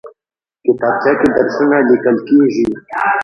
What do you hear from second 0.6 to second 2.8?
کتابچه کې درسونه لیکل کېږي